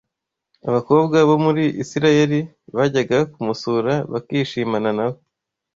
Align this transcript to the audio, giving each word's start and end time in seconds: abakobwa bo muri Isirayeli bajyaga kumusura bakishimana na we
abakobwa 0.69 1.17
bo 1.29 1.35
muri 1.45 1.63
Isirayeli 1.83 2.39
bajyaga 2.75 3.17
kumusura 3.33 3.93
bakishimana 4.11 4.89
na 4.97 5.05
we 5.11 5.17